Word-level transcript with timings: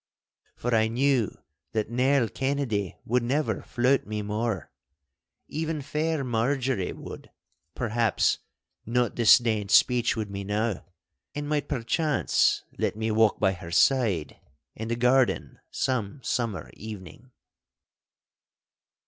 For 0.55 0.73
I 0.73 0.87
knew 0.87 1.29
that 1.73 1.91
Nell 1.91 2.27
Kennedy 2.27 2.97
would 3.05 3.21
never 3.21 3.61
flout 3.61 4.07
me 4.07 4.23
more. 4.23 4.71
Even 5.47 5.79
fair 5.79 6.23
Marjorie 6.23 6.93
would, 6.93 7.29
perhaps, 7.75 8.39
not 8.83 9.13
disdain 9.13 9.69
speech 9.69 10.15
with 10.15 10.27
me 10.27 10.43
now, 10.43 10.87
and 11.35 11.47
might 11.47 11.69
perchance 11.69 12.63
let 12.79 12.95
me 12.95 13.11
walk 13.11 13.39
by 13.39 13.51
her 13.53 13.69
side 13.69 14.37
in 14.73 14.87
the 14.87 14.95
garden 14.95 15.59
some 15.69 16.19
summer 16.23 16.71
evening. 16.73 17.29